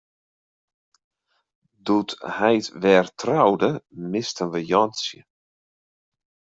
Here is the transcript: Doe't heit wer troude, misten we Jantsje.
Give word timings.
Doe't 1.85 2.11
heit 2.37 2.67
wer 2.83 3.05
troude, 3.19 3.71
misten 4.11 4.47
we 4.51 4.61
Jantsje. 4.71 5.19